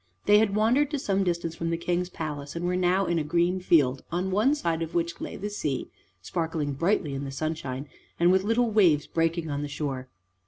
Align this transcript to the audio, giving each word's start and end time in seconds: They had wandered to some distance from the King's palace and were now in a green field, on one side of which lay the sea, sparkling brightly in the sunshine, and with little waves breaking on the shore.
They 0.25 0.39
had 0.39 0.55
wandered 0.55 0.89
to 0.89 0.97
some 0.97 1.23
distance 1.23 1.53
from 1.55 1.69
the 1.69 1.77
King's 1.77 2.09
palace 2.09 2.55
and 2.55 2.65
were 2.65 2.75
now 2.75 3.05
in 3.05 3.19
a 3.19 3.23
green 3.23 3.59
field, 3.59 4.03
on 4.11 4.31
one 4.31 4.55
side 4.55 4.81
of 4.81 4.95
which 4.95 5.21
lay 5.21 5.35
the 5.35 5.51
sea, 5.51 5.91
sparkling 6.23 6.73
brightly 6.73 7.13
in 7.13 7.23
the 7.23 7.29
sunshine, 7.31 7.87
and 8.19 8.31
with 8.31 8.43
little 8.43 8.71
waves 8.71 9.05
breaking 9.05 9.51
on 9.51 9.61
the 9.61 9.67
shore. 9.67 10.09